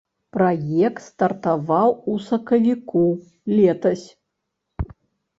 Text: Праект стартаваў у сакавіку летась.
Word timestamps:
Праект 0.35 1.01
стартаваў 1.07 1.89
у 2.13 2.15
сакавіку 2.29 3.03
летась. 3.57 4.05